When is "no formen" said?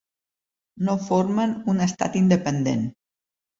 0.87-1.53